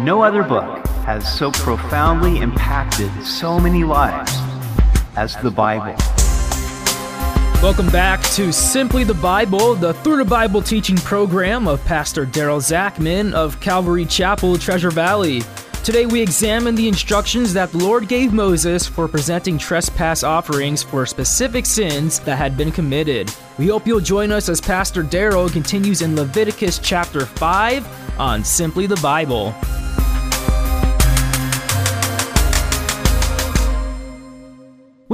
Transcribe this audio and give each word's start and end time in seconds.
No 0.00 0.22
other 0.22 0.44
book 0.44 0.86
has 1.06 1.26
so 1.36 1.50
profoundly 1.50 2.38
impacted 2.38 3.10
so 3.24 3.58
many 3.58 3.82
lives 3.82 4.32
as 5.16 5.34
the 5.38 5.50
Bible. 5.50 5.96
Welcome 7.60 7.90
back 7.90 8.22
to 8.34 8.52
Simply 8.52 9.02
the 9.02 9.14
Bible, 9.14 9.74
the 9.74 9.94
Through 9.94 10.18
the 10.18 10.24
Bible 10.24 10.62
teaching 10.62 10.98
program 10.98 11.66
of 11.66 11.84
Pastor 11.84 12.24
Daryl 12.24 12.60
Zachman 12.60 13.34
of 13.34 13.58
Calvary 13.58 14.04
Chapel, 14.04 14.56
Treasure 14.56 14.92
Valley. 14.92 15.42
Today 15.82 16.06
we 16.06 16.22
examine 16.22 16.76
the 16.76 16.86
instructions 16.86 17.52
that 17.54 17.72
the 17.72 17.78
Lord 17.78 18.06
gave 18.06 18.32
Moses 18.32 18.86
for 18.86 19.08
presenting 19.08 19.58
trespass 19.58 20.22
offerings 20.22 20.80
for 20.80 21.06
specific 21.06 21.66
sins 21.66 22.20
that 22.20 22.36
had 22.36 22.56
been 22.56 22.70
committed. 22.70 23.34
We 23.58 23.66
hope 23.66 23.84
you'll 23.84 23.98
join 23.98 24.30
us 24.30 24.48
as 24.48 24.60
Pastor 24.60 25.02
Daryl 25.02 25.52
continues 25.52 26.02
in 26.02 26.14
Leviticus 26.14 26.78
chapter 26.78 27.26
5 27.26 28.20
on 28.20 28.44
Simply 28.44 28.86
the 28.86 29.00
Bible. 29.02 29.52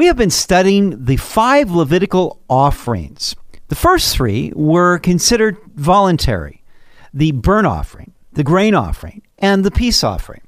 We 0.04 0.08
have 0.08 0.18
been 0.18 0.28
studying 0.28 1.06
the 1.06 1.16
five 1.16 1.70
Levitical 1.70 2.38
offerings. 2.46 3.34
The 3.68 3.74
first 3.74 4.14
three 4.14 4.52
were 4.54 4.98
considered 4.98 5.56
voluntary 5.76 6.62
the 7.14 7.32
burnt 7.32 7.66
offering, 7.66 8.12
the 8.34 8.44
grain 8.44 8.74
offering, 8.74 9.22
and 9.38 9.64
the 9.64 9.70
peace 9.70 10.04
offering. 10.04 10.42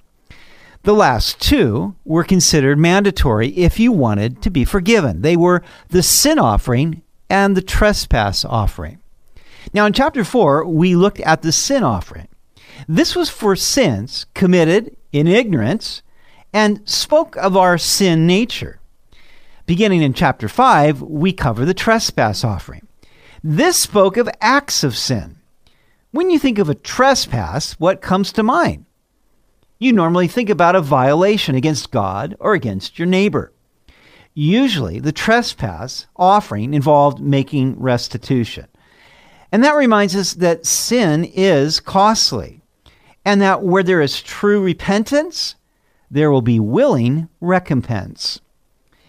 The 0.83 0.93
last 0.93 1.41
two 1.41 1.95
were 2.05 2.23
considered 2.23 2.79
mandatory 2.79 3.49
if 3.57 3.81
you 3.81 3.93
wanted 3.93 4.43
to 4.43 4.51
be 4.51 4.67
forgiven. 4.67 5.23
They 5.23 5.39
were 5.39 5.63
the 5.89 6.03
sin 6.03 6.39
offering 6.39 7.01
and 7.31 7.57
the 7.57 7.63
trespass 7.63 8.45
offering. 8.45 8.99
Now, 9.73 9.87
in 9.87 9.95
chapter 9.95 10.23
4, 10.23 10.67
we 10.67 10.95
looked 10.95 11.21
at 11.21 11.41
the 11.41 11.51
sin 11.51 11.83
offering. 11.83 12.29
This 12.87 13.17
was 13.17 13.31
for 13.31 13.57
sins 13.57 14.27
committed 14.35 14.95
in 15.13 15.27
ignorance 15.27 16.03
and 16.53 16.87
spoke 16.87 17.37
of 17.37 17.57
our 17.57 17.79
sin 17.79 18.27
nature. 18.27 18.81
Beginning 19.67 20.01
in 20.01 20.15
chapter 20.15 20.49
5, 20.49 21.03
we 21.03 21.33
cover 21.33 21.65
the 21.65 21.75
trespass 21.75 22.45
offering. 22.45 22.87
This 23.43 23.77
spoke 23.77 24.17
of 24.17 24.29
acts 24.41 24.85
of 24.85 24.97
sin. 24.97 25.39
When 26.13 26.31
you 26.31 26.39
think 26.39 26.59
of 26.59 26.71
a 26.71 26.75
trespass, 26.77 27.73
what 27.73 28.01
comes 28.01 28.31
to 28.35 28.45
mind? 28.45 28.85
You 29.81 29.93
normally 29.93 30.29
think 30.29 30.51
about 30.51 30.77
a 30.77 30.81
violation 30.81 31.57
against 31.57 31.91
God 31.91 32.37
or 32.39 32.55
against 32.55 32.97
your 32.97 33.07
neighbor. 33.07 33.53
Usually, 34.35 35.01
the 35.01 35.11
trespass 35.11 36.07
offering 36.15 36.73
involved 36.73 37.19
making 37.19 37.81
restitution. 37.81 38.69
And 39.51 39.65
that 39.65 39.75
reminds 39.75 40.15
us 40.15 40.35
that 40.35 40.65
sin 40.65 41.25
is 41.25 41.81
costly, 41.81 42.63
and 43.25 43.43
that 43.43 43.65
where 43.65 43.83
there 43.83 44.01
is 44.01 44.23
true 44.23 44.63
repentance, 44.63 45.57
there 46.09 46.31
will 46.31 46.41
be 46.41 46.61
willing 46.61 47.29
recompense. 47.41 48.41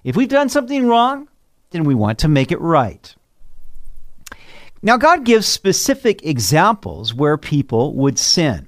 If 0.08 0.16
we've 0.16 0.30
done 0.30 0.48
something 0.48 0.88
wrong, 0.88 1.28
then 1.72 1.84
we 1.84 1.94
want 1.94 2.20
to 2.20 2.30
make 2.30 2.54
it 2.54 2.62
right. 2.62 3.14
Now, 4.82 4.96
God 4.96 5.26
gives 5.26 5.46
specific 5.46 6.26
examples 6.26 7.14
where 7.14 7.36
people 7.38 7.94
would 7.94 8.18
sin. 8.18 8.68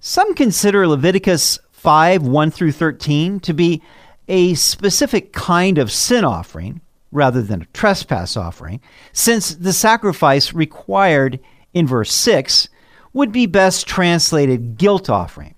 Some 0.00 0.34
consider 0.34 0.88
Leviticus 0.88 1.60
5 1.70 2.22
1 2.22 2.50
through 2.50 2.72
13 2.72 3.38
to 3.38 3.54
be 3.54 3.80
a 4.26 4.54
specific 4.54 5.32
kind 5.32 5.78
of 5.78 5.92
sin 5.92 6.24
offering 6.24 6.80
rather 7.12 7.42
than 7.42 7.62
a 7.62 7.66
trespass 7.66 8.36
offering, 8.36 8.80
since 9.12 9.54
the 9.54 9.72
sacrifice 9.72 10.52
required 10.52 11.38
in 11.74 11.86
verse 11.86 12.12
6 12.12 12.68
would 13.12 13.30
be 13.30 13.46
best 13.46 13.86
translated 13.86 14.78
guilt 14.78 15.08
offering. 15.08 15.54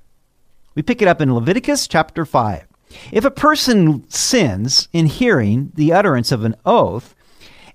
We 0.74 0.82
pick 0.82 1.00
it 1.00 1.08
up 1.08 1.22
in 1.22 1.34
Leviticus 1.34 1.88
chapter 1.88 2.26
5. 2.26 2.67
If 3.12 3.25
a 3.25 3.31
person 3.31 4.09
sins 4.10 4.88
in 4.93 5.06
hearing 5.06 5.72
the 5.75 5.93
utterance 5.93 6.32
of 6.32 6.44
an 6.44 6.56
oath 6.65 7.15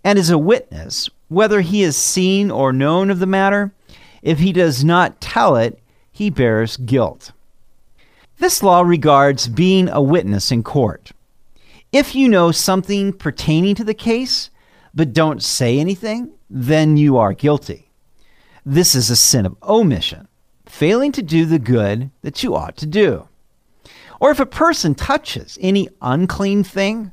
and 0.03 0.18
is 0.18 0.29
a 0.29 0.38
witness, 0.38 1.09
whether 1.28 1.62
he 1.62 1.81
has 1.81 1.97
seen 1.97 2.51
or 2.51 2.74
known 2.74 3.09
of 3.09 3.19
the 3.19 3.25
matter, 3.25 3.73
if 4.22 4.40
he 4.40 4.53
does 4.53 4.84
not 4.84 5.22
tell 5.22 5.56
it, 5.56 5.79
he 6.12 6.29
bears 6.29 6.78
guilt. 6.78 7.31
This 8.38 8.63
law 8.63 8.81
regards 8.81 9.47
being 9.47 9.90
a 9.90 10.02
witness 10.02 10.52
in 10.52 10.63
court. 10.63 11.12
If 11.91 12.16
you 12.16 12.28
know 12.28 12.52
something 12.52 13.13
pertaining 13.13 13.75
to 13.75 13.84
the 13.84 13.94
case, 13.94 14.50
but 14.94 15.13
don't 15.13 15.44
say 15.44 15.79
anything, 15.79 16.31
then 16.50 16.97
you 16.97 17.18
are 17.18 17.34
guilty. 17.34 17.91
This 18.66 18.96
is 18.96 19.09
a 19.09 19.16
sin 19.16 19.46
of 19.46 19.57
omission, 19.63 20.28
failing 20.66 21.12
to 21.13 21.22
do 21.22 21.46
the 21.46 21.59
good 21.59 22.09
that 22.22 22.44
you 22.44 22.56
ought 22.56 22.78
to 22.78 22.85
do. 22.85 23.28
Or 24.23 24.31
if 24.31 24.39
a 24.39 24.45
person 24.45 24.95
touches 24.95 25.57
any 25.59 25.89
unclean 26.01 26.63
thing, 26.63 27.11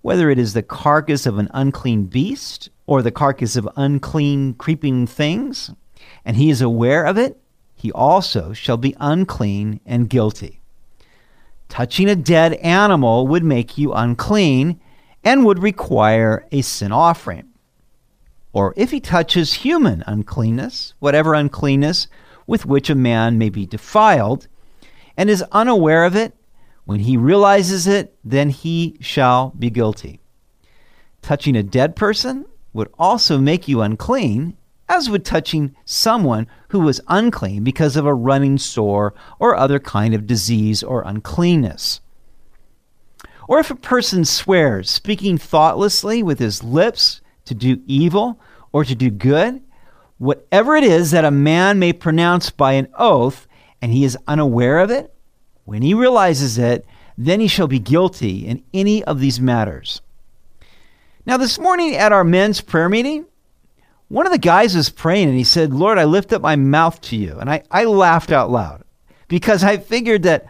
whether 0.00 0.30
it 0.30 0.38
is 0.38 0.54
the 0.54 0.62
carcass 0.62 1.26
of 1.26 1.36
an 1.36 1.50
unclean 1.52 2.04
beast 2.04 2.70
or 2.86 3.02
the 3.02 3.10
carcass 3.10 3.56
of 3.56 3.68
unclean 3.76 4.54
creeping 4.54 5.06
things, 5.06 5.70
and 6.24 6.38
he 6.38 6.48
is 6.48 6.62
aware 6.62 7.04
of 7.04 7.18
it, 7.18 7.38
he 7.74 7.92
also 7.92 8.54
shall 8.54 8.78
be 8.78 8.96
unclean 8.98 9.80
and 9.84 10.08
guilty. 10.08 10.62
Touching 11.68 12.08
a 12.08 12.16
dead 12.16 12.54
animal 12.54 13.26
would 13.26 13.44
make 13.44 13.76
you 13.76 13.92
unclean 13.92 14.80
and 15.22 15.44
would 15.44 15.62
require 15.62 16.46
a 16.52 16.62
sin 16.62 16.90
offering. 16.90 17.50
Or 18.54 18.72
if 18.78 18.92
he 18.92 19.00
touches 19.00 19.52
human 19.52 20.02
uncleanness, 20.06 20.94
whatever 21.00 21.34
uncleanness 21.34 22.08
with 22.46 22.64
which 22.64 22.88
a 22.88 22.94
man 22.94 23.36
may 23.36 23.50
be 23.50 23.66
defiled, 23.66 24.48
and 25.18 25.28
is 25.28 25.44
unaware 25.52 26.06
of 26.06 26.16
it, 26.16 26.32
when 26.86 27.00
he 27.00 27.16
realizes 27.16 27.86
it, 27.86 28.16
then 28.24 28.48
he 28.48 28.96
shall 29.00 29.50
be 29.58 29.70
guilty. 29.70 30.20
Touching 31.20 31.56
a 31.56 31.62
dead 31.62 31.96
person 31.96 32.46
would 32.72 32.88
also 32.96 33.38
make 33.38 33.66
you 33.66 33.82
unclean, 33.82 34.56
as 34.88 35.10
would 35.10 35.24
touching 35.24 35.74
someone 35.84 36.46
who 36.68 36.78
was 36.78 37.00
unclean 37.08 37.64
because 37.64 37.96
of 37.96 38.06
a 38.06 38.14
running 38.14 38.56
sore 38.56 39.14
or 39.40 39.56
other 39.56 39.80
kind 39.80 40.14
of 40.14 40.28
disease 40.28 40.84
or 40.84 41.02
uncleanness. 41.02 42.00
Or 43.48 43.58
if 43.58 43.70
a 43.70 43.76
person 43.76 44.24
swears, 44.24 44.88
speaking 44.88 45.38
thoughtlessly 45.38 46.22
with 46.22 46.38
his 46.38 46.62
lips 46.62 47.20
to 47.46 47.54
do 47.54 47.82
evil 47.86 48.40
or 48.70 48.84
to 48.84 48.94
do 48.94 49.10
good, 49.10 49.60
whatever 50.18 50.76
it 50.76 50.84
is 50.84 51.10
that 51.10 51.24
a 51.24 51.32
man 51.32 51.80
may 51.80 51.92
pronounce 51.92 52.50
by 52.50 52.74
an 52.74 52.86
oath, 52.96 53.48
and 53.82 53.92
he 53.92 54.04
is 54.04 54.16
unaware 54.28 54.78
of 54.78 54.92
it, 54.92 55.12
when 55.66 55.82
he 55.82 55.92
realizes 55.92 56.56
it, 56.56 56.86
then 57.18 57.40
he 57.40 57.48
shall 57.48 57.66
be 57.66 57.78
guilty 57.78 58.46
in 58.46 58.62
any 58.72 59.04
of 59.04 59.20
these 59.20 59.40
matters. 59.40 60.00
Now, 61.26 61.36
this 61.36 61.58
morning 61.58 61.96
at 61.96 62.12
our 62.12 62.24
men's 62.24 62.60
prayer 62.60 62.88
meeting, 62.88 63.26
one 64.08 64.26
of 64.26 64.32
the 64.32 64.38
guys 64.38 64.76
was 64.76 64.88
praying 64.88 65.28
and 65.28 65.36
he 65.36 65.44
said, 65.44 65.74
Lord, 65.74 65.98
I 65.98 66.04
lift 66.04 66.32
up 66.32 66.40
my 66.40 66.54
mouth 66.54 67.00
to 67.02 67.16
you. 67.16 67.36
And 67.38 67.50
I, 67.50 67.64
I 67.70 67.84
laughed 67.84 68.30
out 68.30 68.48
loud 68.48 68.84
because 69.26 69.64
I 69.64 69.78
figured 69.78 70.22
that 70.22 70.46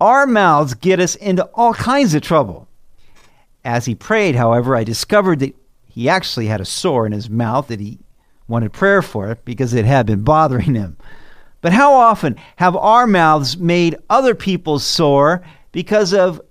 our 0.00 0.26
mouths 0.26 0.74
get 0.74 1.00
us 1.00 1.16
into 1.16 1.44
all 1.54 1.74
kinds 1.74 2.14
of 2.14 2.22
trouble. 2.22 2.68
As 3.64 3.84
he 3.84 3.96
prayed, 3.96 4.36
however, 4.36 4.76
I 4.76 4.84
discovered 4.84 5.40
that 5.40 5.56
he 5.88 6.08
actually 6.08 6.46
had 6.46 6.60
a 6.60 6.64
sore 6.64 7.04
in 7.04 7.12
his 7.12 7.28
mouth 7.28 7.66
that 7.66 7.80
he 7.80 7.98
wanted 8.46 8.72
prayer 8.72 9.02
for 9.02 9.36
because 9.44 9.74
it 9.74 9.84
had 9.84 10.06
been 10.06 10.22
bothering 10.22 10.76
him. 10.76 10.96
But 11.62 11.72
how 11.72 11.94
often 11.94 12.36
have 12.56 12.76
our 12.76 13.06
mouths 13.06 13.56
made 13.56 13.96
other 14.10 14.34
people 14.34 14.78
sore 14.78 15.42
because 15.70 16.12
of 16.12 16.42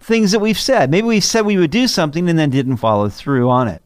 things 0.00 0.32
that 0.32 0.40
we've 0.40 0.58
said? 0.58 0.90
Maybe 0.90 1.06
we 1.06 1.20
said 1.20 1.46
we 1.46 1.56
would 1.56 1.70
do 1.70 1.86
something 1.88 2.28
and 2.28 2.38
then 2.38 2.50
didn't 2.50 2.76
follow 2.76 3.08
through 3.08 3.48
on 3.48 3.68
it. 3.68 3.82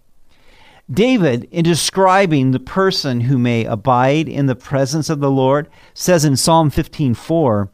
David, 0.91 1.47
in 1.53 1.63
describing 1.63 2.51
the 2.51 2.59
person 2.59 3.21
who 3.21 3.39
may 3.39 3.65
abide 3.65 4.29
in 4.29 4.47
the 4.47 4.57
presence 4.57 5.09
of 5.09 5.21
the 5.21 5.31
Lord, 5.31 5.69
says 5.95 6.25
in 6.25 6.35
Psalm 6.35 6.71
15:4, 6.71 7.69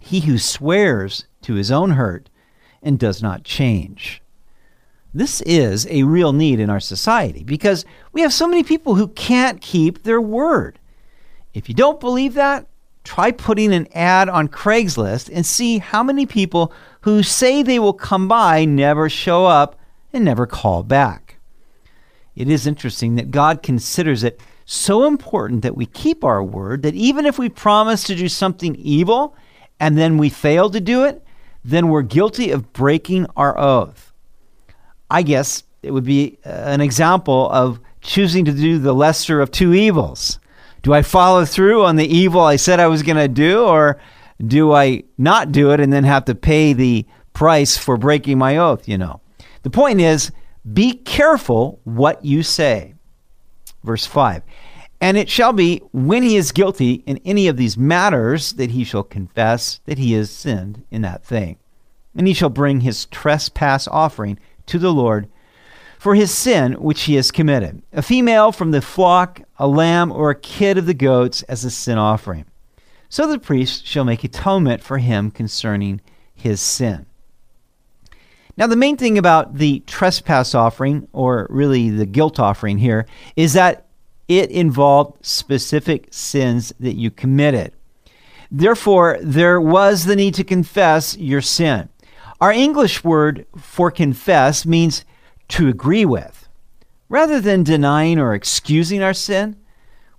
"He 0.00 0.20
who 0.20 0.38
swears 0.38 1.26
to 1.42 1.54
his 1.54 1.70
own 1.70 1.90
hurt 1.90 2.30
and 2.82 2.98
does 2.98 3.20
not 3.20 3.44
change." 3.44 4.22
This 5.12 5.40
is 5.42 5.86
a 5.90 6.04
real 6.04 6.32
need 6.32 6.60
in 6.60 6.70
our 6.70 6.80
society 6.80 7.42
because 7.42 7.84
we 8.12 8.22
have 8.22 8.32
so 8.32 8.46
many 8.46 8.62
people 8.62 8.94
who 8.94 9.08
can't 9.08 9.60
keep 9.60 10.04
their 10.04 10.20
word. 10.20 10.78
If 11.54 11.68
you 11.68 11.74
don't 11.74 12.00
believe 12.00 12.34
that, 12.34 12.66
try 13.04 13.30
putting 13.30 13.72
an 13.72 13.88
ad 13.94 14.28
on 14.28 14.48
Craigslist 14.48 15.30
and 15.32 15.44
see 15.44 15.78
how 15.78 16.02
many 16.02 16.26
people 16.26 16.72
who 17.02 17.22
say 17.22 17.62
they 17.62 17.78
will 17.78 17.92
come 17.92 18.28
by 18.28 18.64
never 18.64 19.08
show 19.08 19.46
up 19.46 19.78
and 20.12 20.24
never 20.24 20.46
call 20.46 20.82
back. 20.82 21.36
It 22.36 22.48
is 22.48 22.66
interesting 22.66 23.16
that 23.16 23.30
God 23.30 23.62
considers 23.62 24.22
it 24.22 24.40
so 24.64 25.06
important 25.06 25.62
that 25.62 25.76
we 25.76 25.86
keep 25.86 26.22
our 26.22 26.42
word 26.42 26.82
that 26.82 26.94
even 26.94 27.26
if 27.26 27.38
we 27.38 27.48
promise 27.48 28.04
to 28.04 28.14
do 28.14 28.28
something 28.28 28.76
evil 28.76 29.36
and 29.80 29.98
then 29.98 30.16
we 30.16 30.28
fail 30.28 30.70
to 30.70 30.80
do 30.80 31.04
it, 31.04 31.24
then 31.64 31.88
we're 31.88 32.02
guilty 32.02 32.50
of 32.50 32.72
breaking 32.72 33.26
our 33.36 33.58
oath. 33.58 34.12
I 35.10 35.22
guess 35.22 35.64
it 35.82 35.90
would 35.90 36.04
be 36.04 36.38
uh, 36.46 36.50
an 36.50 36.80
example 36.80 37.50
of 37.50 37.80
choosing 38.00 38.44
to 38.44 38.52
do 38.52 38.78
the 38.78 38.94
lesser 38.94 39.40
of 39.40 39.50
two 39.50 39.74
evils 39.74 40.38
do 40.82 40.94
I 40.94 41.02
follow 41.02 41.44
through 41.44 41.84
on 41.84 41.96
the 41.96 42.06
evil 42.06 42.40
I 42.40 42.56
said 42.56 42.80
I 42.80 42.86
was 42.86 43.02
going 43.02 43.16
to 43.16 43.28
do, 43.28 43.64
or 43.64 44.00
do 44.44 44.72
I 44.72 45.04
not 45.18 45.52
do 45.52 45.72
it 45.72 45.80
and 45.80 45.92
then 45.92 46.04
have 46.04 46.24
to 46.26 46.34
pay 46.34 46.72
the 46.72 47.06
price 47.32 47.76
for 47.76 47.96
breaking 47.96 48.38
my 48.38 48.56
oath, 48.56 48.88
you 48.88 48.98
know? 48.98 49.20
The 49.62 49.70
point 49.70 50.00
is, 50.00 50.32
be 50.72 50.94
careful 50.94 51.80
what 51.84 52.24
you 52.24 52.42
say. 52.42 52.94
Verse 53.82 54.06
5 54.06 54.42
And 55.00 55.16
it 55.16 55.28
shall 55.28 55.52
be 55.52 55.82
when 55.92 56.22
he 56.22 56.36
is 56.36 56.52
guilty 56.52 57.02
in 57.06 57.18
any 57.24 57.48
of 57.48 57.56
these 57.56 57.76
matters 57.76 58.54
that 58.54 58.70
he 58.70 58.84
shall 58.84 59.02
confess 59.02 59.80
that 59.84 59.98
he 59.98 60.12
has 60.14 60.30
sinned 60.30 60.84
in 60.90 61.02
that 61.02 61.24
thing. 61.24 61.58
And 62.14 62.26
he 62.26 62.34
shall 62.34 62.50
bring 62.50 62.80
his 62.80 63.06
trespass 63.06 63.86
offering 63.88 64.38
to 64.66 64.78
the 64.78 64.92
Lord 64.92 65.28
for 66.00 66.14
his 66.14 66.30
sin 66.30 66.72
which 66.80 67.02
he 67.02 67.16
has 67.16 67.30
committed 67.30 67.82
a 67.92 68.00
female 68.00 68.52
from 68.52 68.70
the 68.70 68.80
flock, 68.80 69.42
a 69.58 69.68
lamb, 69.68 70.10
or 70.10 70.30
a 70.30 70.34
kid 70.34 70.78
of 70.78 70.86
the 70.86 70.94
goats 70.94 71.42
as 71.42 71.62
a 71.62 71.70
sin 71.70 71.98
offering. 71.98 72.46
So 73.10 73.26
the 73.26 73.38
priest 73.38 73.86
shall 73.86 74.04
make 74.04 74.24
atonement 74.24 74.82
for 74.82 74.96
him 74.96 75.30
concerning 75.30 76.00
his 76.34 76.58
sin. 76.62 77.04
Now, 78.56 78.66
the 78.66 78.76
main 78.76 78.96
thing 78.96 79.18
about 79.18 79.56
the 79.56 79.80
trespass 79.80 80.54
offering, 80.54 81.06
or 81.12 81.46
really 81.50 81.90
the 81.90 82.06
guilt 82.06 82.40
offering 82.40 82.78
here, 82.78 83.04
is 83.36 83.52
that 83.52 83.86
it 84.26 84.50
involved 84.50 85.26
specific 85.26 86.08
sins 86.10 86.72
that 86.80 86.96
you 86.96 87.10
committed. 87.10 87.72
Therefore, 88.50 89.18
there 89.20 89.60
was 89.60 90.06
the 90.06 90.16
need 90.16 90.32
to 90.36 90.44
confess 90.44 91.14
your 91.18 91.42
sin. 91.42 91.90
Our 92.40 92.52
English 92.52 93.04
word 93.04 93.44
for 93.58 93.90
confess 93.90 94.64
means 94.64 95.04
to 95.50 95.68
agree 95.68 96.04
with. 96.04 96.48
Rather 97.08 97.40
than 97.40 97.62
denying 97.62 98.18
or 98.18 98.34
excusing 98.34 99.02
our 99.02 99.14
sin, 99.14 99.56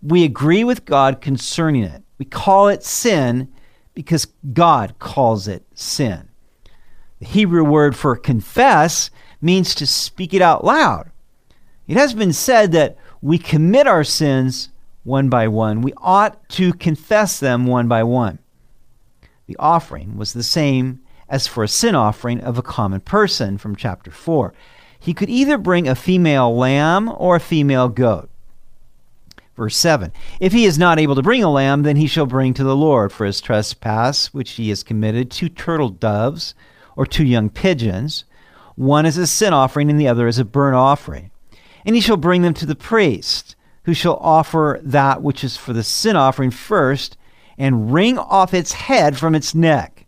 we 0.02 0.24
agree 0.24 0.64
with 0.64 0.86
God 0.86 1.22
concerning 1.22 1.84
it. 1.84 2.04
We 2.18 2.26
call 2.26 2.68
it 2.68 2.84
sin 2.84 3.52
because 3.94 4.28
God 4.54 4.96
calls 5.00 5.48
it 5.48 5.64
sin. 5.74 6.30
The 7.20 7.28
Hebrew 7.28 7.64
word 7.64 7.96
for 7.96 8.16
confess 8.16 9.10
means 9.42 9.74
to 9.76 9.88
speak 9.88 10.34
it 10.34 10.42
out 10.42 10.64
loud. 10.64 11.12
It 11.88 11.98
has 11.98 12.14
been 12.14 12.34
said 12.34 12.72
that 12.74 12.98
we 13.22 13.38
commit 13.38 13.88
our 13.88 14.04
sins 14.04 14.70
one 15.04 15.30
by 15.30 15.48
one. 15.48 15.82
We 15.82 15.94
ought 15.98 16.48
to 16.50 16.74
confess 16.74 17.40
them 17.40 17.66
one 17.66 17.88
by 17.88 18.04
one. 18.04 18.40
The 19.48 19.56
offering 19.58 20.18
was 20.18 20.34
the 20.34 20.44
same 20.44 21.02
as 21.30 21.48
for 21.48 21.64
a 21.64 21.68
sin 21.68 21.96
offering 21.96 22.42
of 22.42 22.58
a 22.58 22.64
common 22.64 23.02
person 23.02 23.58
from 23.58 23.76
chapter 23.76 24.12
4 24.12 24.54
he 25.02 25.16
could 25.16 25.32
either 25.32 25.58
bring 25.58 25.88
a 25.88 25.96
female 25.96 26.56
lamb 26.56 27.12
or 27.18 27.36
a 27.36 27.40
female 27.42 27.90
goat. 27.90 28.30
Verse 29.58 29.76
7 29.76 30.14
If 30.40 30.54
he 30.54 30.66
is 30.66 30.78
not 30.78 31.00
able 31.00 31.16
to 31.16 31.24
bring 31.24 31.44
a 31.44 31.52
lamb, 31.52 31.82
then 31.82 31.96
he 31.96 32.06
shall 32.06 32.28
bring 32.28 32.54
to 32.54 32.64
the 32.64 32.76
Lord 32.76 33.12
for 33.12 33.26
his 33.26 33.42
trespass, 33.42 34.32
which 34.32 34.52
he 34.52 34.70
has 34.70 34.84
committed, 34.84 35.32
two 35.32 35.50
turtle 35.50 35.90
doves 35.90 36.54
or 36.96 37.08
two 37.08 37.26
young 37.26 37.50
pigeons. 37.50 38.26
One 38.76 39.08
is 39.08 39.18
a 39.18 39.26
sin 39.26 39.54
offering, 39.54 39.90
and 39.90 40.00
the 40.00 40.08
other 40.08 40.28
is 40.28 40.38
a 40.38 40.46
burnt 40.46 40.76
offering. 40.76 41.32
And 41.84 41.96
he 41.96 42.02
shall 42.02 42.16
bring 42.16 42.44
them 42.44 42.54
to 42.54 42.68
the 42.68 42.76
priest, 42.76 43.56
who 43.86 43.96
shall 43.96 44.18
offer 44.18 44.80
that 44.84 45.24
which 45.24 45.44
is 45.44 45.58
for 45.58 45.74
the 45.74 45.84
sin 45.84 46.16
offering 46.16 46.52
first, 46.52 47.18
and 47.58 47.92
wring 47.92 48.20
off 48.20 48.54
its 48.54 48.74
head 48.74 49.18
from 49.18 49.34
its 49.34 49.56
neck 49.56 50.01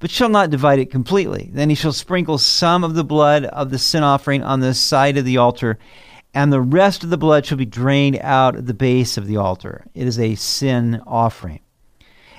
but 0.00 0.10
shall 0.10 0.30
not 0.30 0.50
divide 0.50 0.78
it 0.78 0.90
completely. 0.90 1.50
Then 1.52 1.68
he 1.68 1.76
shall 1.76 1.92
sprinkle 1.92 2.38
some 2.38 2.82
of 2.82 2.94
the 2.94 3.04
blood 3.04 3.44
of 3.44 3.70
the 3.70 3.78
sin 3.78 4.02
offering 4.02 4.42
on 4.42 4.60
the 4.60 4.74
side 4.74 5.16
of 5.16 5.26
the 5.26 5.36
altar, 5.36 5.78
and 6.34 6.52
the 6.52 6.60
rest 6.60 7.04
of 7.04 7.10
the 7.10 7.18
blood 7.18 7.44
shall 7.44 7.58
be 7.58 7.66
drained 7.66 8.18
out 8.22 8.56
at 8.56 8.66
the 8.66 8.74
base 8.74 9.16
of 9.16 9.26
the 9.26 9.36
altar. 9.36 9.86
It 9.94 10.06
is 10.06 10.18
a 10.18 10.34
sin 10.34 11.02
offering. 11.06 11.60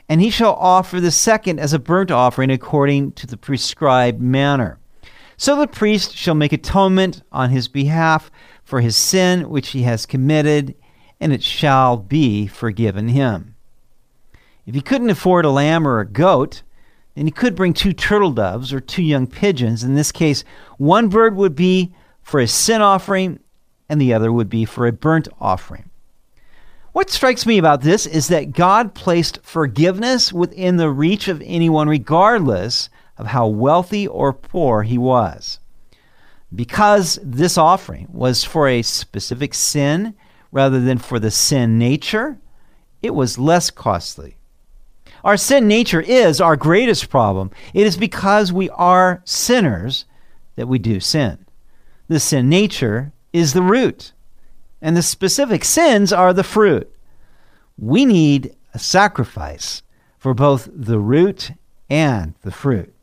And 0.09 0.19
he 0.19 0.29
shall 0.29 0.55
offer 0.55 0.99
the 0.99 1.11
second 1.11 1.59
as 1.59 1.71
a 1.71 1.79
burnt 1.79 2.11
offering 2.11 2.49
according 2.49 3.13
to 3.13 3.27
the 3.27 3.37
prescribed 3.37 4.21
manner. 4.21 4.79
So 5.37 5.55
the 5.55 5.67
priest 5.67 6.15
shall 6.15 6.35
make 6.35 6.53
atonement 6.53 7.21
on 7.31 7.51
his 7.51 7.67
behalf 7.67 8.31
for 8.63 8.81
his 8.81 8.97
sin 8.97 9.49
which 9.49 9.69
he 9.69 9.83
has 9.83 10.05
committed, 10.05 10.75
and 11.19 11.31
it 11.31 11.43
shall 11.43 11.97
be 11.97 12.47
forgiven 12.47 13.09
him. 13.09 13.55
If 14.65 14.75
he 14.75 14.81
couldn't 14.81 15.09
afford 15.09 15.45
a 15.45 15.49
lamb 15.49 15.87
or 15.87 15.99
a 15.99 16.05
goat, 16.05 16.63
and 17.15 17.27
he 17.27 17.31
could 17.31 17.55
bring 17.55 17.73
two 17.73 17.93
turtle 17.93 18.31
doves 18.31 18.71
or 18.71 18.79
two 18.79 19.03
young 19.03 19.27
pigeons. 19.27 19.83
In 19.83 19.95
this 19.95 20.11
case, 20.11 20.43
one 20.77 21.09
bird 21.09 21.35
would 21.35 21.55
be 21.55 21.93
for 22.21 22.39
a 22.39 22.47
sin 22.47 22.81
offering, 22.81 23.39
and 23.89 23.99
the 23.99 24.13
other 24.13 24.31
would 24.31 24.49
be 24.49 24.65
for 24.65 24.87
a 24.87 24.91
burnt 24.91 25.27
offering. 25.39 25.89
What 26.93 27.09
strikes 27.09 27.45
me 27.45 27.57
about 27.57 27.81
this 27.81 28.05
is 28.05 28.27
that 28.27 28.51
God 28.51 28.93
placed 28.93 29.39
forgiveness 29.43 30.33
within 30.33 30.77
the 30.77 30.89
reach 30.89 31.27
of 31.27 31.41
anyone, 31.45 31.87
regardless 31.87 32.89
of 33.17 33.27
how 33.27 33.47
wealthy 33.47 34.07
or 34.07 34.33
poor 34.33 34.83
he 34.83 34.97
was. 34.97 35.59
Because 36.53 37.17
this 37.23 37.57
offering 37.57 38.07
was 38.11 38.43
for 38.43 38.67
a 38.67 38.81
specific 38.81 39.53
sin 39.53 40.15
rather 40.51 40.81
than 40.81 40.97
for 40.97 41.17
the 41.17 41.31
sin 41.31 41.77
nature, 41.77 42.39
it 43.01 43.15
was 43.15 43.39
less 43.39 43.69
costly. 43.69 44.35
Our 45.23 45.37
sin 45.37 45.67
nature 45.67 46.01
is 46.01 46.41
our 46.41 46.55
greatest 46.55 47.09
problem. 47.09 47.51
It 47.73 47.85
is 47.85 47.97
because 47.97 48.51
we 48.51 48.69
are 48.71 49.21
sinners 49.25 50.05
that 50.55 50.67
we 50.67 50.79
do 50.79 50.99
sin. 50.99 51.45
The 52.07 52.19
sin 52.19 52.49
nature 52.49 53.13
is 53.31 53.53
the 53.53 53.61
root, 53.61 54.13
and 54.81 54.97
the 54.97 55.01
specific 55.01 55.63
sins 55.63 56.11
are 56.11 56.33
the 56.33 56.43
fruit. 56.43 56.91
We 57.77 58.05
need 58.05 58.55
a 58.73 58.79
sacrifice 58.79 59.83
for 60.17 60.33
both 60.33 60.69
the 60.73 60.99
root 60.99 61.51
and 61.89 62.33
the 62.41 62.51
fruit. 62.51 62.93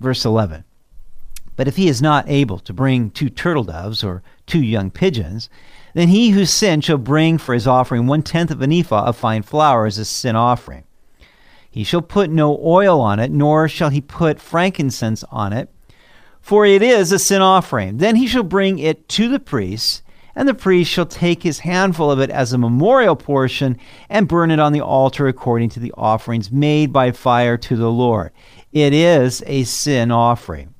Verse 0.00 0.24
11. 0.24 0.64
But 1.56 1.68
if 1.68 1.76
he 1.76 1.88
is 1.88 2.00
not 2.00 2.28
able 2.28 2.58
to 2.60 2.72
bring 2.72 3.10
two 3.10 3.28
turtle 3.28 3.64
doves 3.64 4.02
or 4.02 4.22
two 4.46 4.62
young 4.62 4.90
pigeons, 4.90 5.50
then 5.94 6.08
he 6.08 6.30
who 6.30 6.46
sinned 6.46 6.84
shall 6.84 6.98
bring 6.98 7.36
for 7.36 7.52
his 7.52 7.66
offering 7.66 8.06
one 8.06 8.22
tenth 8.22 8.50
of 8.50 8.62
an 8.62 8.72
ephah 8.72 9.04
of 9.04 9.16
fine 9.16 9.42
flour 9.42 9.86
as 9.86 9.98
a 9.98 10.04
sin 10.04 10.36
offering. 10.36 10.84
He 11.70 11.84
shall 11.84 12.02
put 12.02 12.30
no 12.30 12.58
oil 12.62 13.00
on 13.00 13.20
it, 13.20 13.30
nor 13.30 13.68
shall 13.68 13.90
he 13.90 14.00
put 14.00 14.40
frankincense 14.40 15.22
on 15.30 15.52
it, 15.52 15.72
for 16.40 16.66
it 16.66 16.82
is 16.82 17.12
a 17.12 17.18
sin 17.18 17.42
offering. 17.42 17.98
Then 17.98 18.16
he 18.16 18.26
shall 18.26 18.42
bring 18.42 18.80
it 18.80 19.08
to 19.10 19.28
the 19.28 19.38
priest, 19.38 20.02
and 20.34 20.48
the 20.48 20.54
priest 20.54 20.90
shall 20.90 21.06
take 21.06 21.44
his 21.44 21.60
handful 21.60 22.10
of 22.10 22.18
it 22.18 22.30
as 22.30 22.52
a 22.52 22.58
memorial 22.58 23.14
portion 23.14 23.78
and 24.08 24.26
burn 24.26 24.50
it 24.50 24.58
on 24.58 24.72
the 24.72 24.80
altar 24.80 25.28
according 25.28 25.68
to 25.70 25.80
the 25.80 25.94
offerings 25.96 26.50
made 26.50 26.92
by 26.92 27.12
fire 27.12 27.56
to 27.56 27.76
the 27.76 27.90
Lord. 27.90 28.32
It 28.72 28.92
is 28.92 29.42
a 29.46 29.62
sin 29.64 30.10
offering. 30.10 30.74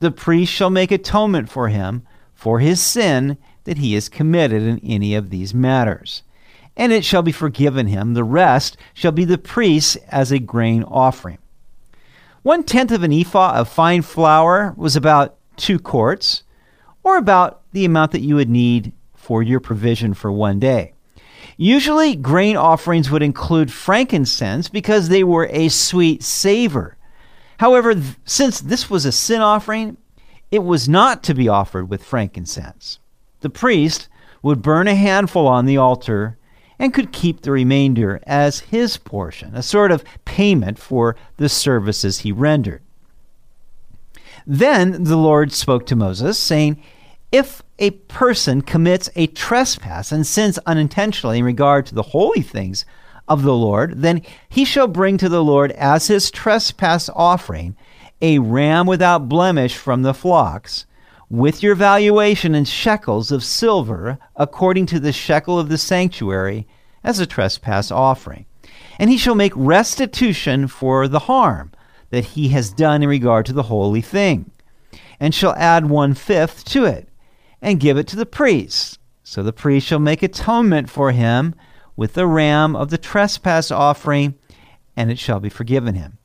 The 0.00 0.10
priest 0.10 0.52
shall 0.52 0.70
make 0.70 0.90
atonement 0.90 1.48
for 1.48 1.68
him 1.68 2.06
for 2.34 2.58
his 2.58 2.82
sin 2.82 3.38
that 3.64 3.78
he 3.78 3.94
has 3.94 4.10
committed 4.10 4.62
in 4.62 4.78
any 4.80 5.14
of 5.14 5.30
these 5.30 5.54
matters 5.54 6.22
and 6.76 6.92
it 6.92 7.04
shall 7.04 7.22
be 7.22 7.32
forgiven 7.32 7.86
him. 7.86 8.14
The 8.14 8.24
rest 8.24 8.76
shall 8.92 9.12
be 9.12 9.24
the 9.24 9.38
priest's 9.38 9.96
as 10.08 10.32
a 10.32 10.38
grain 10.38 10.82
offering. 10.84 11.38
One 12.42 12.62
tenth 12.62 12.90
of 12.90 13.02
an 13.02 13.12
ephah 13.12 13.54
of 13.54 13.68
fine 13.68 14.02
flour 14.02 14.74
was 14.76 14.96
about 14.96 15.36
two 15.56 15.78
quarts, 15.78 16.42
or 17.02 17.16
about 17.16 17.62
the 17.72 17.84
amount 17.84 18.12
that 18.12 18.20
you 18.20 18.34
would 18.36 18.50
need 18.50 18.92
for 19.14 19.42
your 19.42 19.60
provision 19.60 20.14
for 20.14 20.30
one 20.32 20.58
day. 20.58 20.92
Usually, 21.56 22.16
grain 22.16 22.56
offerings 22.56 23.10
would 23.10 23.22
include 23.22 23.72
frankincense 23.72 24.68
because 24.68 25.08
they 25.08 25.22
were 25.22 25.46
a 25.50 25.68
sweet 25.68 26.22
savor. 26.22 26.96
However, 27.58 27.94
th- 27.94 28.16
since 28.24 28.60
this 28.60 28.90
was 28.90 29.04
a 29.04 29.12
sin 29.12 29.40
offering, 29.40 29.96
it 30.50 30.64
was 30.64 30.88
not 30.88 31.22
to 31.24 31.34
be 31.34 31.48
offered 31.48 31.88
with 31.88 32.04
frankincense. 32.04 32.98
The 33.40 33.50
priest 33.50 34.08
would 34.42 34.62
burn 34.62 34.88
a 34.88 34.94
handful 34.94 35.46
on 35.46 35.66
the 35.66 35.76
altar 35.76 36.36
and 36.78 36.94
could 36.94 37.12
keep 37.12 37.42
the 37.42 37.50
remainder 37.50 38.20
as 38.26 38.60
his 38.60 38.96
portion, 38.96 39.54
a 39.54 39.62
sort 39.62 39.92
of 39.92 40.04
payment 40.24 40.78
for 40.78 41.16
the 41.36 41.48
services 41.48 42.20
he 42.20 42.32
rendered. 42.32 42.82
Then 44.46 45.04
the 45.04 45.16
Lord 45.16 45.52
spoke 45.52 45.86
to 45.86 45.96
Moses, 45.96 46.38
saying, 46.38 46.82
If 47.32 47.62
a 47.78 47.90
person 47.90 48.62
commits 48.62 49.08
a 49.16 49.26
trespass 49.28 50.12
and 50.12 50.26
sins 50.26 50.58
unintentionally 50.66 51.38
in 51.38 51.44
regard 51.44 51.86
to 51.86 51.94
the 51.94 52.02
holy 52.02 52.42
things 52.42 52.84
of 53.26 53.42
the 53.42 53.54
Lord, 53.54 54.02
then 54.02 54.22
he 54.48 54.64
shall 54.64 54.88
bring 54.88 55.16
to 55.18 55.28
the 55.28 55.42
Lord 55.42 55.72
as 55.72 56.08
his 56.08 56.30
trespass 56.30 57.08
offering 57.14 57.76
a 58.20 58.38
ram 58.38 58.86
without 58.86 59.28
blemish 59.28 59.76
from 59.76 60.02
the 60.02 60.14
flocks 60.14 60.86
with 61.36 61.62
your 61.62 61.74
valuation 61.74 62.54
in 62.54 62.64
shekels 62.64 63.32
of 63.32 63.42
silver, 63.42 64.18
according 64.36 64.86
to 64.86 65.00
the 65.00 65.12
shekel 65.12 65.58
of 65.58 65.68
the 65.68 65.78
sanctuary, 65.78 66.66
as 67.02 67.18
a 67.18 67.26
trespass 67.26 67.90
offering. 67.90 68.46
And 68.98 69.10
he 69.10 69.18
shall 69.18 69.34
make 69.34 69.52
restitution 69.56 70.68
for 70.68 71.08
the 71.08 71.20
harm 71.20 71.72
that 72.10 72.24
he 72.24 72.48
has 72.50 72.72
done 72.72 73.02
in 73.02 73.08
regard 73.08 73.46
to 73.46 73.52
the 73.52 73.64
holy 73.64 74.00
thing, 74.00 74.50
and 75.18 75.34
shall 75.34 75.54
add 75.56 75.90
one 75.90 76.14
fifth 76.14 76.64
to 76.66 76.84
it, 76.84 77.08
and 77.60 77.80
give 77.80 77.96
it 77.96 78.06
to 78.08 78.16
the 78.16 78.26
priest. 78.26 78.98
So 79.24 79.42
the 79.42 79.52
priest 79.52 79.86
shall 79.86 79.98
make 79.98 80.22
atonement 80.22 80.88
for 80.88 81.10
him 81.10 81.54
with 81.96 82.14
the 82.14 82.26
ram 82.26 82.76
of 82.76 82.90
the 82.90 82.98
trespass 82.98 83.70
offering 83.70 84.34
and 84.96 85.10
it 85.10 85.18
shall 85.18 85.40
be 85.40 85.48
forgiven 85.48 85.94
him. 85.94 86.18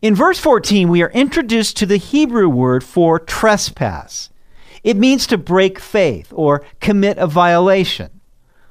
In 0.00 0.14
verse 0.14 0.38
14, 0.38 0.88
we 0.88 1.02
are 1.02 1.10
introduced 1.10 1.76
to 1.78 1.86
the 1.86 1.96
Hebrew 1.96 2.48
word 2.48 2.84
for 2.84 3.18
trespass. 3.18 4.30
It 4.84 4.96
means 4.96 5.26
to 5.26 5.36
break 5.36 5.80
faith 5.80 6.32
or 6.32 6.64
commit 6.78 7.18
a 7.18 7.26
violation. 7.26 8.20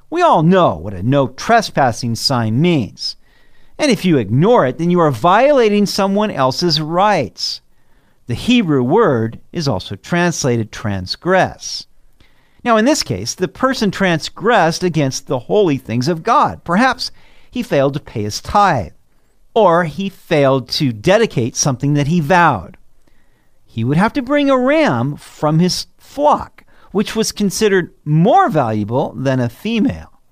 We 0.08 0.22
all 0.22 0.42
know 0.42 0.76
what 0.76 0.94
a 0.94 1.02
no 1.02 1.28
trespassing 1.28 2.14
sign 2.14 2.62
means. 2.62 3.16
And 3.76 3.90
if 3.90 4.06
you 4.06 4.16
ignore 4.16 4.66
it, 4.66 4.78
then 4.78 4.90
you 4.90 5.00
are 5.00 5.10
violating 5.10 5.84
someone 5.84 6.30
else's 6.30 6.80
rights. 6.80 7.60
The 8.26 8.34
Hebrew 8.34 8.82
word 8.82 9.38
is 9.52 9.68
also 9.68 9.96
translated 9.96 10.72
transgress. 10.72 11.86
Now, 12.64 12.78
in 12.78 12.86
this 12.86 13.02
case, 13.02 13.34
the 13.34 13.48
person 13.48 13.90
transgressed 13.90 14.82
against 14.82 15.26
the 15.26 15.40
holy 15.40 15.76
things 15.76 16.08
of 16.08 16.22
God. 16.22 16.64
Perhaps 16.64 17.10
he 17.50 17.62
failed 17.62 17.92
to 17.94 18.00
pay 18.00 18.22
his 18.22 18.40
tithe, 18.40 18.92
or 19.58 19.84
he 19.84 20.08
failed 20.08 20.68
to 20.68 20.92
dedicate 20.92 21.56
something 21.56 21.94
that 21.94 22.06
he 22.06 22.20
vowed. 22.20 22.76
He 23.66 23.82
would 23.82 23.96
have 23.96 24.12
to 24.12 24.22
bring 24.22 24.48
a 24.48 24.56
ram 24.56 25.16
from 25.16 25.58
his 25.58 25.88
flock, 25.98 26.64
which 26.92 27.16
was 27.16 27.32
considered 27.32 27.92
more 28.04 28.48
valuable 28.48 29.12
than 29.14 29.40
a 29.40 29.48
female. 29.48 30.22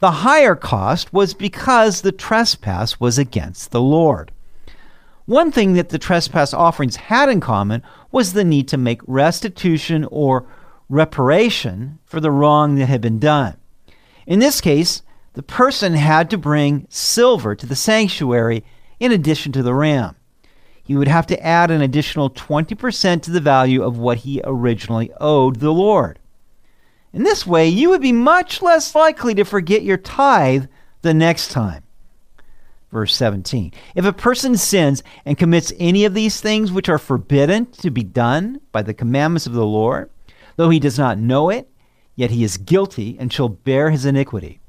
The 0.00 0.10
higher 0.10 0.54
cost 0.54 1.14
was 1.14 1.32
because 1.32 2.02
the 2.02 2.12
trespass 2.12 3.00
was 3.00 3.16
against 3.16 3.70
the 3.70 3.80
Lord. 3.80 4.30
One 5.24 5.50
thing 5.50 5.72
that 5.72 5.88
the 5.88 5.98
trespass 5.98 6.52
offerings 6.52 6.96
had 6.96 7.30
in 7.30 7.40
common 7.40 7.82
was 8.12 8.34
the 8.34 8.44
need 8.44 8.68
to 8.68 8.76
make 8.76 9.00
restitution 9.06 10.06
or 10.10 10.46
reparation 10.90 12.00
for 12.04 12.20
the 12.20 12.30
wrong 12.30 12.74
that 12.74 12.86
had 12.90 13.00
been 13.00 13.18
done. 13.18 13.56
In 14.26 14.40
this 14.40 14.60
case, 14.60 15.00
the 15.32 15.42
person 15.42 15.94
had 15.94 16.30
to 16.30 16.38
bring 16.38 16.86
silver 16.90 17.54
to 17.54 17.66
the 17.66 17.74
sanctuary 17.74 18.64
in 19.04 19.12
addition 19.12 19.52
to 19.52 19.62
the 19.62 19.74
ram. 19.74 20.16
He 20.82 20.96
would 20.96 21.08
have 21.08 21.26
to 21.26 21.46
add 21.46 21.70
an 21.70 21.82
additional 21.82 22.30
20% 22.30 23.22
to 23.22 23.30
the 23.30 23.40
value 23.40 23.82
of 23.82 23.98
what 23.98 24.18
he 24.18 24.40
originally 24.44 25.10
owed 25.20 25.60
the 25.60 25.72
Lord. 25.72 26.18
In 27.12 27.22
this 27.22 27.46
way, 27.46 27.68
you 27.68 27.90
would 27.90 28.00
be 28.00 28.12
much 28.12 28.62
less 28.62 28.94
likely 28.94 29.34
to 29.34 29.44
forget 29.44 29.82
your 29.82 29.98
tithe 29.98 30.66
the 31.02 31.12
next 31.12 31.50
time. 31.50 31.82
Verse 32.90 33.14
17 33.14 33.72
If 33.94 34.06
a 34.06 34.12
person 34.12 34.56
sins 34.56 35.02
and 35.26 35.36
commits 35.36 35.72
any 35.78 36.06
of 36.06 36.14
these 36.14 36.40
things 36.40 36.72
which 36.72 36.88
are 36.88 36.98
forbidden 36.98 37.66
to 37.66 37.90
be 37.90 38.02
done 38.02 38.58
by 38.72 38.80
the 38.80 38.94
commandments 38.94 39.46
of 39.46 39.52
the 39.52 39.66
Lord, 39.66 40.10
though 40.56 40.70
he 40.70 40.78
does 40.78 40.98
not 40.98 41.18
know 41.18 41.50
it, 41.50 41.68
yet 42.16 42.30
he 42.30 42.42
is 42.42 42.56
guilty 42.56 43.18
and 43.20 43.30
shall 43.30 43.50
bear 43.50 43.90
his 43.90 44.06
iniquity. 44.06 44.60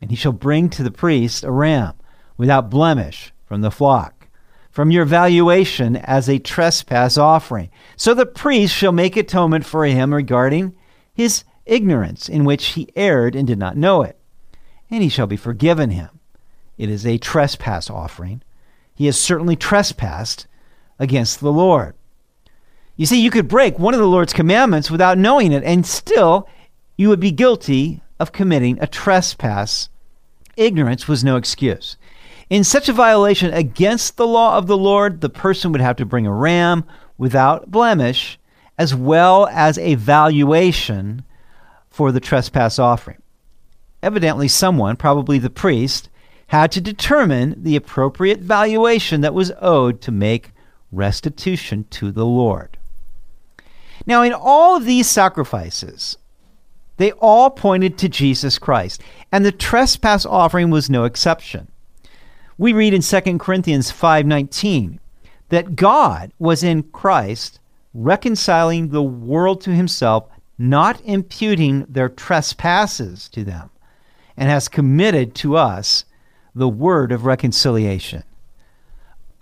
And 0.00 0.10
he 0.10 0.16
shall 0.16 0.32
bring 0.32 0.70
to 0.70 0.82
the 0.82 0.90
priest 0.90 1.44
a 1.44 1.50
ram 1.50 1.94
without 2.38 2.70
blemish 2.70 3.33
from 3.54 3.60
the 3.60 3.70
flock, 3.70 4.26
from 4.72 4.90
your 4.90 5.04
valuation 5.04 5.94
as 5.94 6.28
a 6.28 6.40
trespass 6.40 7.16
offering. 7.16 7.70
So 7.94 8.12
the 8.12 8.26
priest 8.26 8.74
shall 8.74 8.90
make 8.90 9.16
atonement 9.16 9.64
for 9.64 9.84
him 9.84 10.12
regarding 10.12 10.74
his 11.14 11.44
ignorance 11.64 12.28
in 12.28 12.44
which 12.44 12.70
he 12.70 12.88
erred 12.96 13.36
and 13.36 13.46
did 13.46 13.60
not 13.60 13.76
know 13.76 14.02
it, 14.02 14.18
and 14.90 15.04
he 15.04 15.08
shall 15.08 15.28
be 15.28 15.36
forgiven 15.36 15.90
him. 15.90 16.18
It 16.78 16.90
is 16.90 17.06
a 17.06 17.16
trespass 17.16 17.88
offering. 17.88 18.42
He 18.92 19.06
has 19.06 19.16
certainly 19.16 19.54
trespassed 19.54 20.48
against 20.98 21.38
the 21.38 21.52
Lord. 21.52 21.94
You 22.96 23.06
see, 23.06 23.22
you 23.22 23.30
could 23.30 23.46
break 23.46 23.78
one 23.78 23.94
of 23.94 24.00
the 24.00 24.08
Lord's 24.08 24.32
commandments 24.32 24.90
without 24.90 25.16
knowing 25.16 25.52
it, 25.52 25.62
and 25.62 25.86
still 25.86 26.48
you 26.96 27.08
would 27.08 27.20
be 27.20 27.30
guilty 27.30 28.02
of 28.18 28.32
committing 28.32 28.80
a 28.80 28.88
trespass. 28.88 29.90
Ignorance 30.56 31.06
was 31.06 31.22
no 31.22 31.36
excuse. 31.36 31.96
In 32.50 32.62
such 32.62 32.88
a 32.88 32.92
violation 32.92 33.52
against 33.52 34.16
the 34.16 34.26
law 34.26 34.58
of 34.58 34.66
the 34.66 34.76
Lord, 34.76 35.20
the 35.20 35.30
person 35.30 35.72
would 35.72 35.80
have 35.80 35.96
to 35.96 36.04
bring 36.04 36.26
a 36.26 36.32
ram 36.32 36.84
without 37.16 37.70
blemish, 37.70 38.38
as 38.78 38.94
well 38.94 39.46
as 39.48 39.78
a 39.78 39.94
valuation 39.94 41.24
for 41.88 42.12
the 42.12 42.20
trespass 42.20 42.78
offering. 42.78 43.22
Evidently, 44.02 44.48
someone, 44.48 44.96
probably 44.96 45.38
the 45.38 45.48
priest, 45.48 46.10
had 46.48 46.70
to 46.72 46.80
determine 46.80 47.62
the 47.62 47.76
appropriate 47.76 48.40
valuation 48.40 49.22
that 49.22 49.32
was 49.32 49.52
owed 49.60 50.00
to 50.02 50.12
make 50.12 50.52
restitution 50.92 51.86
to 51.90 52.12
the 52.12 52.26
Lord. 52.26 52.76
Now, 54.06 54.22
in 54.22 54.34
all 54.34 54.76
of 54.76 54.84
these 54.84 55.08
sacrifices, 55.08 56.18
they 56.96 57.12
all 57.12 57.50
pointed 57.50 57.96
to 57.98 58.08
Jesus 58.08 58.58
Christ, 58.58 59.00
and 59.32 59.44
the 59.44 59.52
trespass 59.52 60.26
offering 60.26 60.70
was 60.70 60.90
no 60.90 61.04
exception. 61.04 61.68
We 62.56 62.72
read 62.72 62.94
in 62.94 63.02
2 63.02 63.38
Corinthians 63.40 63.90
5:19 63.90 65.00
that 65.48 65.76
God 65.76 66.32
was 66.38 66.62
in 66.62 66.84
Christ 66.84 67.58
reconciling 67.92 68.88
the 68.88 69.02
world 69.02 69.60
to 69.62 69.70
himself, 69.70 70.24
not 70.58 71.00
imputing 71.04 71.86
their 71.88 72.08
trespasses 72.08 73.28
to 73.30 73.44
them, 73.44 73.70
and 74.36 74.48
has 74.48 74.68
committed 74.68 75.34
to 75.36 75.56
us 75.56 76.04
the 76.54 76.68
word 76.68 77.12
of 77.12 77.24
reconciliation. 77.24 78.22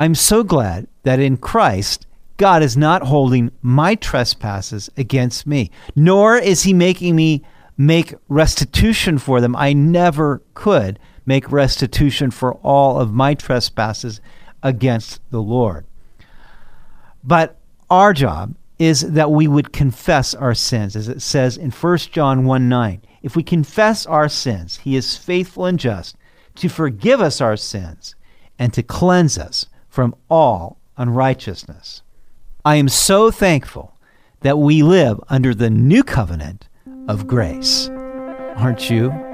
I'm 0.01 0.15
so 0.15 0.43
glad 0.43 0.87
that 1.03 1.21
in 1.21 1.37
Christ, 1.37 2.07
God 2.39 2.63
is 2.63 2.77
not 2.77 3.03
holding 3.03 3.53
my 3.61 3.95
trespasses 3.95 4.91
against 4.97 5.47
me, 5.47 5.71
nor 5.95 6.37
is 6.37 6.63
He 6.63 6.73
making 6.73 7.15
me 7.15 7.43
make 7.77 8.15
restitution 8.29 9.19
for 9.19 9.41
them. 9.41 9.55
I 9.55 9.73
never 9.73 10.43
could 10.55 10.99
make 11.27 11.51
restitution 11.53 12.31
for 12.31 12.55
all 12.57 13.01
of 13.01 13.13
my 13.13 13.35
trespasses 13.35 14.21
against 14.63 15.21
the 15.31 15.43
Lord. 15.43 15.87
But 17.25 17.59
our 17.91 18.13
job 18.13 18.55
is 18.79 19.13
that 19.13 19.31
we 19.31 19.47
would 19.47 19.73
confess 19.73 20.35
our 20.35 20.55
sins, 20.55 20.97
as 20.97 21.09
it 21.09 21.23
says 21.23 21.57
in 21.57 21.71
1 21.71 21.99
John 21.99 22.45
1 22.45 22.69
9. 22.69 23.03
If 23.23 23.37
we 23.37 23.43
confess 23.43 24.07
our 24.07 24.29
sins, 24.29 24.79
He 24.79 24.97
is 24.97 25.17
faithful 25.17 25.67
and 25.67 25.79
just 25.79 26.17
to 26.57 26.69
forgive 26.69 27.21
us 27.21 27.41
our 27.41 27.57
sins 27.57 28.15
and 28.59 28.73
to 28.75 28.83
cleanse 28.83 29.39
us 29.39 29.67
from 29.89 30.15
all 30.29 30.79
unrighteousness. 30.97 32.03
I 32.65 32.77
am 32.77 32.89
so 32.89 33.31
thankful 33.31 33.97
that 34.41 34.59
we 34.59 34.83
live 34.83 35.21
under 35.29 35.55
the 35.55 35.71
new 35.71 36.03
covenant 36.03 36.69
of 37.09 37.27
grace. 37.27 37.89
Aren't 38.57 38.91
you? 38.91 39.32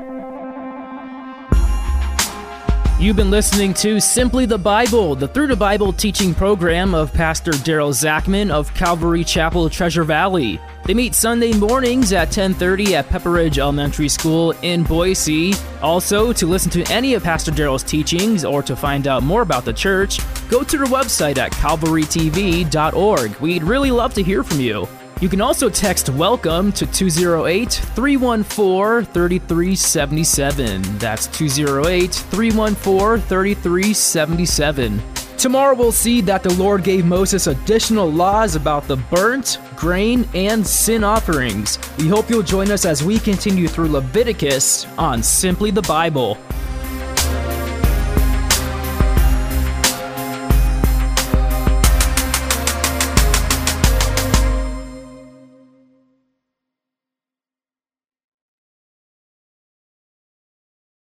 You've 3.00 3.14
been 3.14 3.30
listening 3.30 3.74
to 3.74 4.00
Simply 4.00 4.44
the 4.44 4.58
Bible, 4.58 5.14
the 5.14 5.28
Through 5.28 5.46
the 5.46 5.54
Bible 5.54 5.92
teaching 5.92 6.34
program 6.34 6.94
of 6.94 7.12
Pastor 7.12 7.52
Daryl 7.52 7.92
Zachman 7.92 8.50
of 8.50 8.74
Calvary 8.74 9.22
Chapel, 9.22 9.70
Treasure 9.70 10.02
Valley. 10.02 10.60
They 10.84 10.94
meet 10.94 11.14
Sunday 11.14 11.52
mornings 11.52 12.12
at 12.12 12.32
10:30 12.32 12.94
at 12.94 13.08
Pepperidge 13.08 13.58
Elementary 13.58 14.08
School 14.08 14.50
in 14.62 14.82
Boise. 14.82 15.54
Also, 15.80 16.32
to 16.32 16.46
listen 16.48 16.72
to 16.72 16.82
any 16.92 17.14
of 17.14 17.22
Pastor 17.22 17.52
Daryl's 17.52 17.84
teachings 17.84 18.44
or 18.44 18.64
to 18.64 18.74
find 18.74 19.06
out 19.06 19.22
more 19.22 19.42
about 19.42 19.64
the 19.64 19.72
church, 19.72 20.18
go 20.50 20.64
to 20.64 20.76
their 20.76 20.88
website 20.88 21.38
at 21.38 21.52
calvarytv.org. 21.52 23.36
We'd 23.36 23.62
really 23.62 23.92
love 23.92 24.12
to 24.14 24.24
hear 24.24 24.42
from 24.42 24.58
you. 24.58 24.88
You 25.20 25.28
can 25.28 25.40
also 25.40 25.68
text 25.68 26.06
WELCOME 26.06 26.72
to 26.74 26.86
208 26.86 27.72
314 27.72 29.12
3377. 29.12 30.98
That's 30.98 31.26
208 31.26 32.14
314 32.14 33.26
3377. 33.26 35.02
Tomorrow 35.36 35.74
we'll 35.74 35.90
see 35.90 36.20
that 36.20 36.44
the 36.44 36.54
Lord 36.54 36.84
gave 36.84 37.04
Moses 37.04 37.48
additional 37.48 38.08
laws 38.10 38.54
about 38.54 38.86
the 38.86 38.96
burnt, 38.96 39.58
grain, 39.74 40.28
and 40.34 40.64
sin 40.64 41.02
offerings. 41.02 41.80
We 41.98 42.06
hope 42.06 42.30
you'll 42.30 42.42
join 42.42 42.70
us 42.70 42.84
as 42.84 43.02
we 43.02 43.18
continue 43.18 43.66
through 43.66 43.88
Leviticus 43.88 44.86
on 44.98 45.20
Simply 45.22 45.72
the 45.72 45.82
Bible. 45.82 46.38